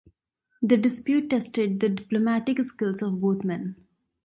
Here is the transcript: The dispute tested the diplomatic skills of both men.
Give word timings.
The 0.63 0.77
dispute 0.77 1.29
tested 1.29 1.79
the 1.79 1.87
diplomatic 1.89 2.59
skills 2.63 3.03
of 3.03 3.21
both 3.21 3.43
men. 3.43 3.75